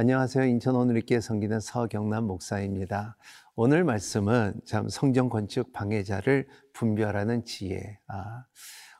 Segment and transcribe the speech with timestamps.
[0.00, 0.44] 안녕하세요.
[0.44, 3.16] 인천 오늘있게 성기는 서경남 목사입니다.
[3.56, 7.98] 오늘 말씀은 참 성경 건축 방해자를 분별하는 지혜.
[8.06, 8.44] 아,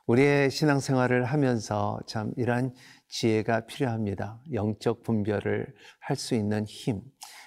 [0.07, 2.73] 우리의 신앙생활을 하면서 참 이러한
[3.07, 4.41] 지혜가 필요합니다.
[4.51, 7.01] 영적 분별을 할 수 있는 힘.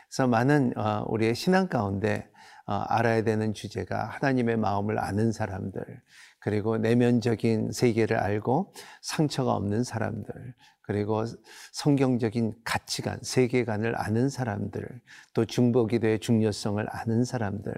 [0.09, 2.27] 그래서 많은 어, 우리의 신앙 가운데
[2.65, 5.85] 어, 알아야 되는 주제가 하나님의 마음을 아는 사람들,
[6.39, 11.25] 그리고 내면적인 세계를 알고 상처가 없는 사람들, 그리고
[11.73, 15.01] 성경적인 가치관, 세계관을 아는 사람들,
[15.33, 17.73] 또 중보기도의 중요성을 아는 사람들,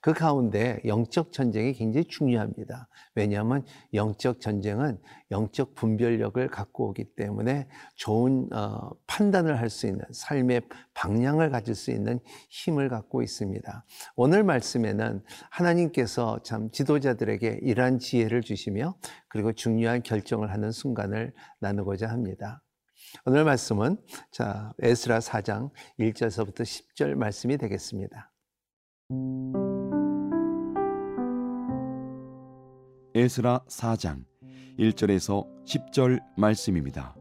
[0.00, 2.88] 그 가운데 영적 전쟁이 굉장히 중요합니다.
[3.14, 3.64] 왜냐하면
[3.94, 4.98] 영적 전쟁은
[5.30, 10.62] 영적 분별력을 갖고 오기 때문에 좋은 어, 판단을 할 수 있는 삶의
[10.94, 13.84] 방향을 가질 수 있는 힘을 갖고 있습니다.
[14.14, 18.96] 오늘 말씀에는 하나님께서 참 지도자들에게 이러한 지혜를 주시며
[19.28, 22.62] 그리고 중요한 결정을 하는 순간을 나누고자 합니다.
[23.24, 23.98] 오늘 말씀은
[24.30, 28.32] 자 에스라 4장 1절서부터 10절 말씀이 되겠습니다.
[33.14, 34.24] 에스라 4장
[34.78, 37.16] 1절에서 10절 말씀입니다.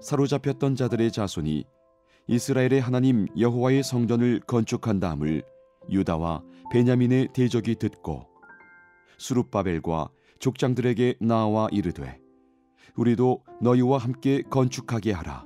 [0.00, 1.64] 사로잡혔던 자들의 자손이
[2.28, 5.42] 이스라엘의 하나님 여호와의 성전을 건축한 다음을
[5.90, 8.26] 유다와 베냐민의 대적이 듣고
[9.18, 12.25] 수룹바벨과 족장들에게 나와 이르되
[12.94, 15.44] 우리도 너희와 함께 건축하게 하라.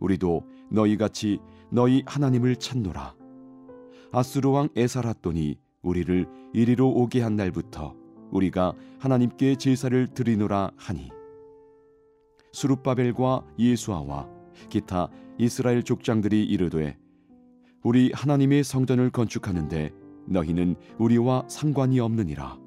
[0.00, 1.38] 우리도 너희 같이
[1.70, 3.14] 너희 하나님을 찾노라.
[4.12, 7.94] 아스루 왕 에사라돈이 우리를 이리로 오게 한 날부터
[8.30, 11.10] 우리가 하나님께 제사를 드리노라 하니.
[12.52, 14.28] 수룹바벨과 예수아와
[14.68, 16.98] 기타 이스라엘 족장들이 이르되
[17.84, 19.92] 우리 하나님의 성전을 건축하는데
[20.26, 22.58] 너희는 우리와 상관이 없느니라.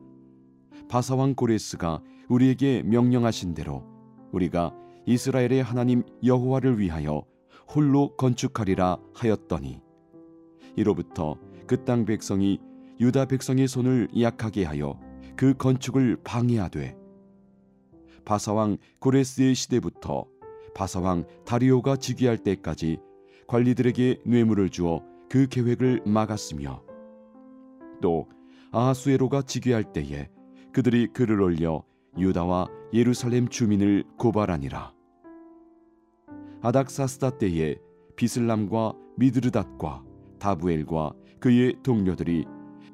[0.90, 3.91] 바사왕 고레스가 우리에게 명령하신 대로
[4.32, 4.74] 우리가
[5.06, 7.26] 이스라엘의 하나님 여호와를 위하여
[7.74, 9.80] 홀로 건축하리라 하였더니
[10.76, 11.38] 이로부터
[11.68, 12.60] 그 땅 백성이
[13.00, 15.00] 유다 백성의 손을 약하게 하여
[15.36, 16.96] 그 건축을 방해하되
[18.26, 20.26] 바사왕 고레스의 시대부터
[20.76, 23.00] 바사왕 다리오가 즉위할 때까지
[23.48, 26.84] 관리들에게 뇌물을 주어 그 계획을 막았으며
[28.02, 28.28] 또
[28.72, 30.30] 아하수에로가 즉위할 때에
[30.72, 31.84] 그들이 글을 올려
[32.18, 34.94] 유다와 예루살렘 주민을 고발하니라
[36.62, 37.78] 아닥사스다 때에
[38.16, 40.04] 비슬람과 미드르닷과
[40.40, 42.46] 다부엘과 그의 동료들이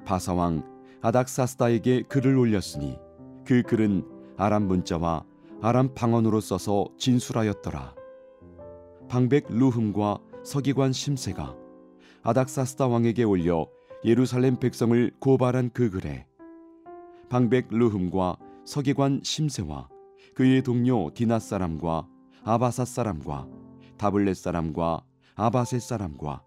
[0.06, 0.64] 바사왕
[1.02, 2.98] 아닥사스다에게 글을 올렸으니
[3.46, 4.06] 그 글은
[4.38, 5.26] 아람 문자와
[5.62, 7.96] 아람 방언으로 써서 진술하였더라.
[9.10, 11.56] 방백 루흠과 서기관 심세가
[12.24, 13.68] 아닥사스다 왕에게 올려
[14.06, 16.28] 예루살렘 백성을 고발한 그 글에
[17.30, 18.38] 방백 루흠과
[18.68, 19.88] 서기관 심세와
[20.36, 22.06] 그의 동료 디나 사람과
[22.44, 23.48] 아바사 사람과
[23.98, 25.06] 다블렛 사람과
[25.36, 26.44] 아바세 사람과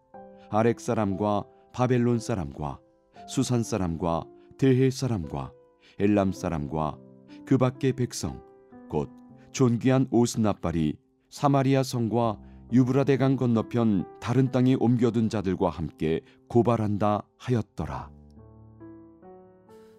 [0.51, 2.79] 아렉 사람과 바벨론 사람과
[3.27, 4.25] 수산 사람과
[4.59, 5.51] 대해 사람과
[5.99, 6.99] 엘람 사람과
[7.47, 8.43] 그 밖의 백성
[8.91, 9.09] 곧
[9.53, 10.99] 존귀한 오스나발이
[11.31, 12.39] 사마리아 성과
[12.71, 18.20] 유브라데강 건너편 다른 땅에 옮겨둔 자들과 함께 고발한다 하였더라.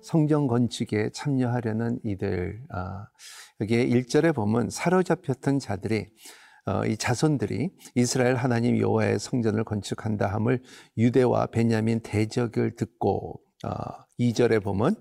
[0.01, 3.07] 성경 건축에 참여하려는 이들 아,
[3.59, 6.07] 여기에 1절에 보면 사로잡혔던 자들이
[6.65, 10.61] 어, 이 자손들이 이스라엘 하나님 여호와의 성전을 건축한다 함을
[10.97, 13.69] 유대와 베냐민 대적을 듣고 어,
[14.19, 14.95] 2절에 보면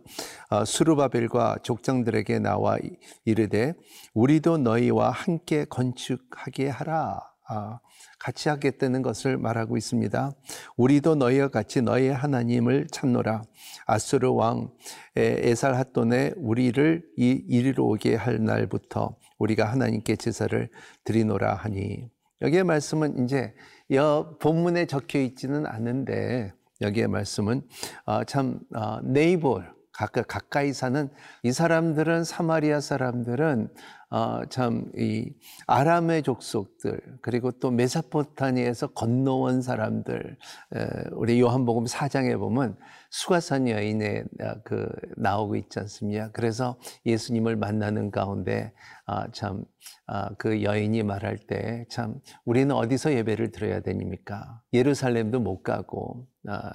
[0.51, 2.79] 어, 수르바벨과 족장들에게 나와
[3.25, 3.75] 이르되
[4.15, 7.30] 우리도 너희와 함께 건축하게 하라.
[7.51, 7.81] 아,
[8.21, 10.31] 같이 하겠다는 것을 말하고 있습니다.
[10.77, 13.43] 우리도 너희와 같이 너희의 하나님을 찾노라.
[13.87, 14.71] 아수르 왕
[15.17, 20.71] 에살핫돈에 우리를 이리로 오게 할 날부터 우리가 하나님께 제사를
[21.03, 22.09] 드리노라 하니
[22.41, 23.53] 여기에 말씀은 이제
[23.93, 27.63] 여 본문에 적혀 있지는 않은데 여기에 말씀은
[28.07, 29.61] 어, 참 어, 네이버
[29.93, 31.11] 가까이 사는
[31.43, 33.69] 이 사람들은 사마리아 사람들은
[34.11, 35.27] 어, 참이
[35.69, 40.37] 아람의 족속들 그리고 또 메사포타니에서 건너온 사람들
[40.75, 42.77] 에, 우리 요한복음 4장에 보면
[43.11, 46.31] 수가산 여인에 어, 그 나오고 있지 않습니까?
[46.33, 46.77] 그래서
[47.07, 48.73] 예수님을 만나는 가운데
[49.13, 49.65] 아, 참,
[50.07, 54.63] 아, 그 여인이 말할 때 참, 우리는 어디서 예배를 드려야 됩니까?
[54.73, 56.71] 예루살렘도 못 가고, 아,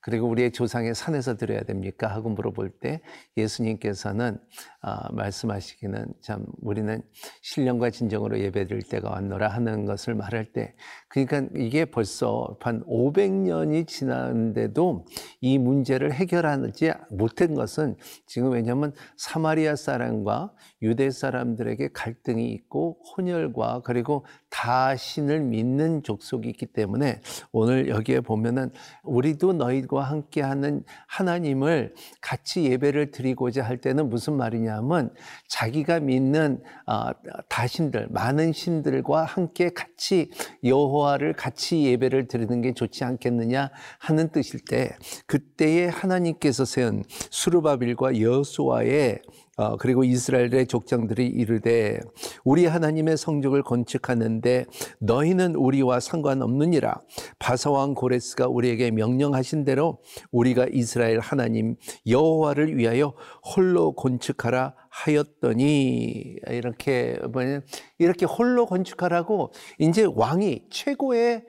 [0.00, 2.06] 그리고 우리의 조상의 산에서 드려야 됩니까?
[2.06, 3.00] 하고 물어볼 때
[3.36, 4.38] 예수님께서는
[4.82, 7.02] 아, 말씀하시기는 참 우리 는
[7.42, 10.74] 신령과 진정으로 예배드릴 때가 왔노라 하는 것을 말할 때
[11.08, 15.04] 그러니까 이게 벌써 한 500년이 지났는데도
[15.40, 17.96] 이 문제를 해결하지 못한 것은
[18.26, 26.66] 지금 왜냐하면 사마리아 사람과 유대 사람들에게 갈등이 있고 혼혈과 그리고 다 신을 믿는 족속이 있기
[26.66, 27.20] 때문에
[27.52, 28.70] 오늘 여기에 보면은
[29.04, 35.14] 우리도 너희와 함께하는 하나님을 같이 예배를 드리고자 할 때는 무슨 말이냐면
[35.48, 37.10] 자기가 믿는 어,
[37.48, 40.30] 다신들 많은 신들과 함께 같이
[40.64, 44.90] 여호와를 같이 예배를 드리는 게 좋지 않겠느냐 하는 뜻일 때
[45.26, 49.22] 그때에 하나님께서 세운 수르바빌과 여수와의
[49.60, 52.00] 어, 그리고 이스라엘의 족장들이 이르되
[52.44, 54.64] 우리 하나님의 성적을 건축하는데
[55.00, 57.02] 너희는 우리와 상관없느니라.
[57.38, 59.98] 바사왕 고레스가 우리에게 명령하신 대로
[60.32, 61.76] 우리가 이스라엘 하나님
[62.06, 63.12] 여호와를 위하여
[63.54, 66.36] 홀로 건축하라 하였더니.
[66.48, 67.18] 이렇게
[67.98, 71.44] 이렇게 홀로 건축하라고 이제 왕이 최고의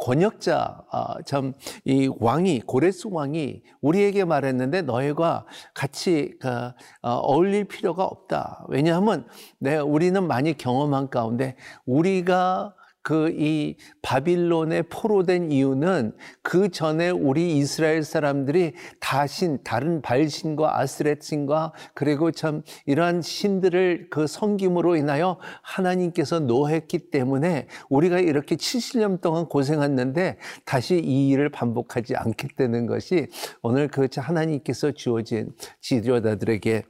[0.00, 5.44] 권역자 아, 참이 왕이 고레스 왕이 우리에게 말했는데 너희가
[5.74, 8.64] 같이 그, 어, 어울릴 필요가 없다.
[8.68, 9.26] 왜냐하면
[9.58, 11.54] 내 우리는 많이 경험한 가운데
[11.84, 16.12] 우리가 그 이 바빌론에 포로된 이유는
[16.42, 24.96] 그 전에 우리 이스라엘 사람들이 다신 다른 발신과 아스렛신과 그리고 참 이러한 신들을 그 섬김으로
[24.96, 33.28] 인하여 하나님께서 노했기 때문에 우리가 이렇게 70년 동안 고생했는데 다시 이 일을 반복하지 않겠다는 것이
[33.62, 36.84] 오늘 그 하나님께서 주어진 지도자들에게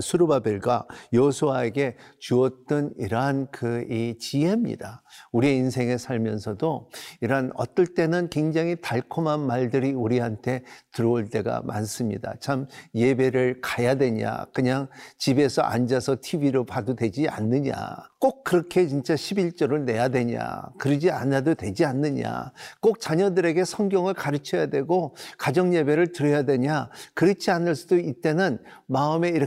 [0.00, 5.02] 수르바벨과 요수아에게 주었던 이러한 그 이 지혜입니다.
[5.32, 6.90] 우리의 인생에 살면서도
[7.20, 10.62] 이러한 어떨 때는 굉장히 달콤한 말들이 우리한테
[10.92, 12.34] 들어올 때가 많습니다.
[12.40, 14.46] 참 예배를 가야 되냐?
[14.52, 14.88] 그냥
[15.18, 17.74] 집에서 앉아서 TV로 봐도 되지 않느냐?
[18.18, 20.62] 꼭 그렇게 진짜 11조를 내야 되냐?
[20.78, 22.52] 그러지 않아도 되지 않느냐?
[22.80, 26.90] 꼭 자녀들에게 성경을 가르쳐야 되고 가정 예배를 드려야 되냐?
[27.14, 29.45] 그렇지 않을 수도 이때는 마음에 이렇게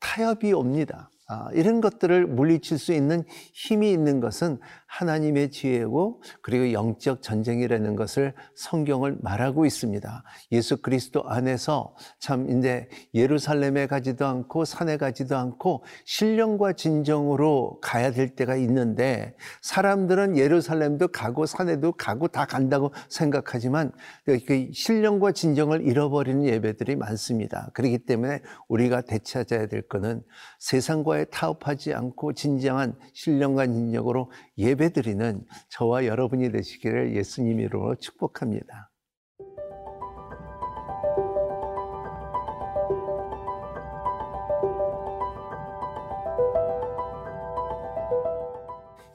[0.00, 1.10] 타협이 옵니다.
[1.28, 3.24] 아, 이런 것들을 물리칠 수 있는
[3.54, 4.58] 힘이 있는 것은
[4.92, 10.22] 하나님의 지혜고 그리고 영적 전쟁이라는 것을 성경을 말하고 있습니다.
[10.52, 18.36] 예수 그리스도 안에서 참 이제 예루살렘에 가지도 않고 산에 가지도 않고 신령과 진정으로 가야 될
[18.36, 23.92] 때가 있는데 사람들은 예루살렘도 가고 산에도 가고 다 간다고 생각하지만
[24.26, 27.70] 그 신령과 진정을 잃어버리는 예배들이 많습니다.
[27.72, 30.22] 그렇기 때문에 우리가 되찾아야 될 것은
[30.58, 38.90] 세상과의 타협하지 않고 진정한 신령과 진정으로 예배 드리는 저와 여러분이 되시기를 예수님 이름으로 축복합니다.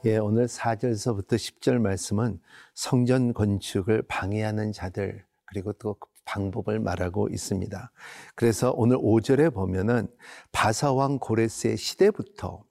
[0.04, 2.40] 예, 오늘 4절서부터 10절 말씀은
[2.74, 7.90] 성전 건축을 방해하는 자들 그리고 또그 방법을 말하고 있습니다.
[8.34, 10.06] 그래서 오늘 5절에 보면은
[10.52, 12.64] 바사왕 고레스의 시대부터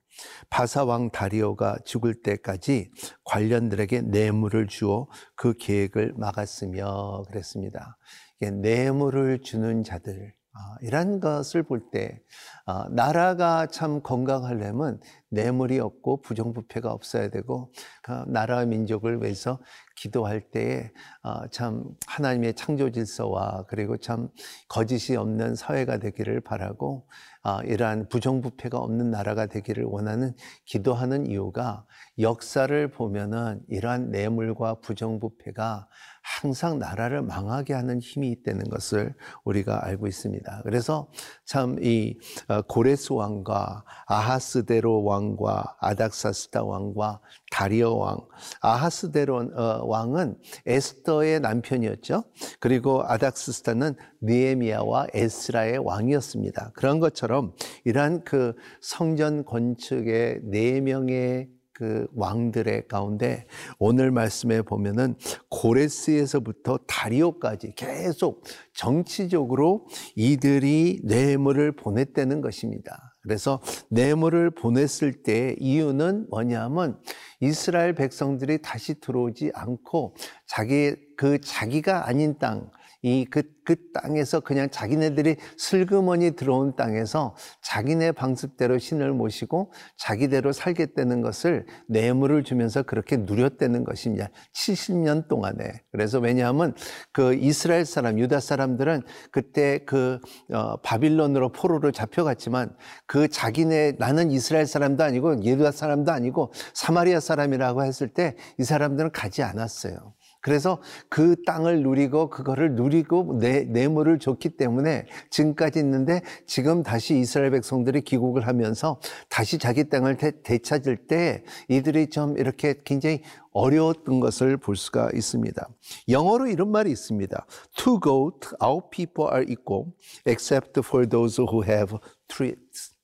[0.50, 2.92] 바사왕 다리오가 죽을 때까지
[3.24, 7.98] 관련들에게 뇌물을 주어 그 계획을 막았으며 그랬습니다.
[8.40, 12.20] 뇌물을 주는 자들, 아, 이런 것을 볼때
[12.66, 15.00] 아, 나라가 참 건강하려면
[15.30, 19.60] 뇌물이 없고 부정부패가 없어야 되고 그 나라와 민족을 위해서
[19.98, 20.92] 기도할 때에
[21.24, 24.30] 어, 참 하나님의 창조 질서와 그리고 참
[24.70, 27.08] 거짓이 없는 사회가 되기를 바라고
[27.44, 30.34] 어, 이러한 부정부패가 없는 나라가 되기를 원하는
[30.66, 31.86] 기도하는 이유가
[32.20, 35.88] 역사를 보면은 이러한 뇌물과 부정부패가
[36.22, 40.62] 항상 나라를 망하게 하는 힘이 있다는 것을 우리가 알고 있습니다.
[40.64, 41.10] 그래서
[41.46, 42.18] 참이
[42.50, 48.20] 어, 고레스 왕과 아하스데로 왕과 아닥사스다 왕과 다리어 왕,
[48.62, 52.24] 아하스데로 어, 왕은 에스더의 남편이었죠.
[52.60, 56.72] 그리고 아닥스스타는 느에미아와 에스라의 왕이었습니다.
[56.76, 57.54] 그런 것처럼
[57.86, 63.46] 이러한 그 성전 건축의 네 명의 그 왕들의 가운데
[63.78, 65.14] 오늘 말씀에 보면은
[65.50, 73.16] 고레스에서부터 다리오까지 계속 정치적으로 이들이 뇌물을 보냈다는 것입니다.
[73.28, 76.98] 그래서 뇌물을 보냈을 때 이유는 뭐냐면
[77.42, 80.16] 이스라엘 백성들이 다시 들어오지 않고
[80.46, 89.14] 자기 그 자기가 아닌 땅 이그그 땅에서 그냥 자기네들이 슬그머니 들어온 땅에서 자기네 방식대로 신을
[89.14, 94.30] 모시고 자기대로 살겠다는 것을 뇌물을 주면서 그렇게 누렸다는 것입니다.
[94.56, 95.84] 70년 동안에.
[95.92, 96.74] 그래서 왜냐하면
[97.12, 100.20] 그 이스라엘 사람, 유다 사람들은 그때 그
[100.52, 102.76] 어, 바빌론으로 포로로 잡혀갔지만
[103.06, 109.12] 그 자기네 나는 이스라엘 사람도 아니고 유다 사람도 아니고 사마리아 사람이라고 했을 때 이 사람들은
[109.12, 110.14] 가지 않았어요.
[110.48, 117.52] 그래서 그 땅을 누리고 그거를 누리고 내, 뇌물을 줬기 때문에 지금까지 있는데 지금 다시 이스라엘
[117.52, 124.56] 백성들이 귀국을 하면서 다시 자기 땅을 되, 찾을 때 이들이 좀 이렇게 굉장히 어려웠던 것을
[124.56, 125.68] 볼 수가 있습니다.
[126.08, 127.46] 영어로 이런 말이 있습니다.
[127.80, 129.92] To goat, our people are equal,
[130.26, 132.00] except for those who have
[132.30, 132.97] treats.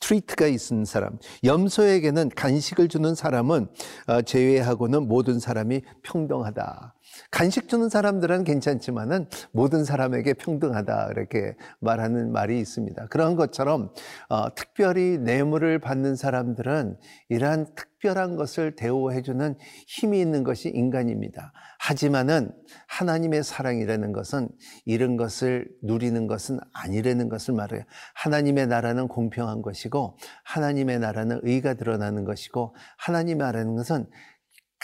[0.00, 3.68] 트리트가 있는 사람, 염소에게는 간식을 주는 사람은
[4.08, 6.95] 어, 제외하고는 모든 사람이 평등하다.
[7.30, 13.06] 간식 주는 사람들은 괜찮지만은 모든 사람에게 평등하다 이렇게 말하는 말이 있습니다.
[13.06, 13.92] 그런 것처럼
[14.28, 16.96] 어, 특별히 뇌물을 받는 사람들은
[17.28, 19.56] 이러한 특별한 것을 대우해주는
[19.86, 21.52] 힘이 있는 것이 인간입니다.
[21.78, 22.52] 하지만은
[22.88, 24.48] 하나님의 사랑이라는 것은
[24.84, 27.82] 이런 것을 누리는 것은 아니라는 것을 말해요.
[28.14, 34.06] 하나님의 나라는 공평한 것이고 하나님의 나라는 의가 드러나는 것이고 하나님의 나라는 것은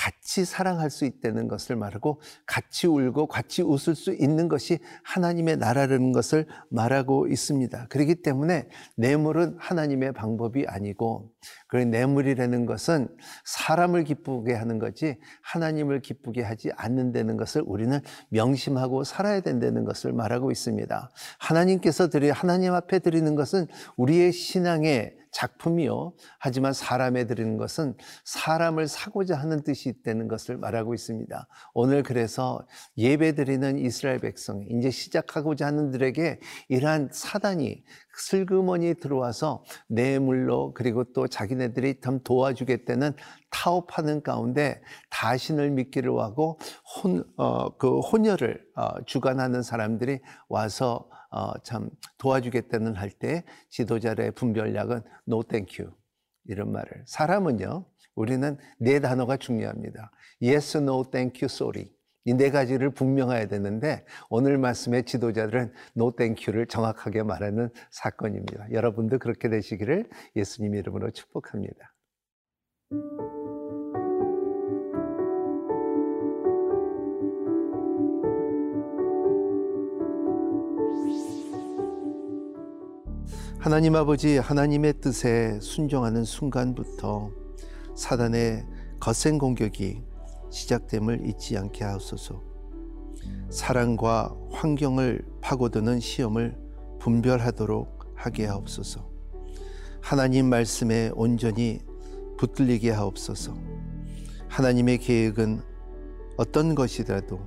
[0.02, 6.11] 같이 사랑할 수 있다는 것을 말하고 같이 울고 같이 웃을 수 있는 것이 하나님의 나라라는
[6.11, 7.87] 것을 말하고 있습니다.
[7.87, 8.66] 그렇기 때문에
[8.97, 11.30] 뇌물은 하나님의 방법이 아니고
[11.68, 19.38] 그 뇌물이라는 것은 사람을 기쁘게 하는 거지 하나님을 기쁘게 하지 않는다는 것을 우리는 명심하고 살아야
[19.38, 21.12] 된다는 것을 말하고 있습니다.
[21.38, 26.12] 하나님께서 드리 하나님 앞에 드리는 것은 우리의 신앙의 작품이요.
[26.38, 31.48] 하지만 사람에 드리는 것은 사람을 사고자 하는 뜻이 있다는 것을 말하고 있습니다.
[31.74, 37.82] 오늘 그래서 예배 드리는 이스라엘 백성, 이제 시작하고자 하는 들에게 이러한 사단이
[38.16, 43.14] 슬그머니 들어와서 뇌물로 그리고 또 자기네들이 참 도와주겠다는
[43.50, 46.59] 타협하는 가운데 다신을 믿기를 하고
[46.97, 55.02] 혼, 어, 그 혼혈을 어, 주관하는 사람들이 와서 어, 참 도와주겠다는 할 때 지도자의 분별력은
[55.28, 55.95] no thank you
[56.47, 60.11] 이런 말을 사람은요 우리는 네 단어가 중요합니다.
[60.42, 61.88] Yes, no, thank you, sorry.
[62.25, 65.73] 이 네 가지를 분명해야 되는데 오늘 말씀의 지도자들은
[66.17, 68.71] thank you를 정확하게 말하는 사건입니다.
[68.73, 71.93] 여러분도 그렇게 되시기를 예수님 이름으로 축복합니다.
[83.59, 87.31] 하나님 아버지 하나님의 뜻에 순종하는 순간부터
[87.95, 88.67] 사단의
[88.99, 90.02] 거센 공격이
[90.52, 92.42] 시작됨을 잊지 않게 하옵소서.
[93.50, 96.56] 사랑과 환경을 파고드는 시험을
[97.00, 99.11] 분별하도록 하게 하옵소서.
[100.00, 101.80] 하나님 말씀에 온전히
[102.38, 103.56] 붙들리게 하옵소서.
[104.49, 105.62] 하나님의 계획은
[106.37, 107.40] 어떤 것이라도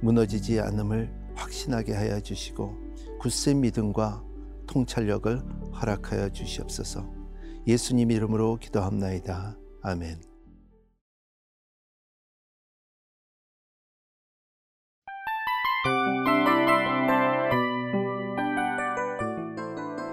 [0.00, 2.76] 무너지지 않음을 확신하게 하여 주시고
[3.20, 4.24] 굳센 믿음과
[4.66, 5.42] 통찰력을
[5.80, 7.08] 허락하여 주시옵소서.
[7.66, 9.56] 예수님 이름으로 기도합나이다.
[9.82, 10.31] 아멘.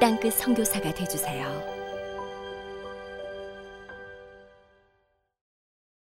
[0.00, 1.75] 땅끝 성교사가 되주세요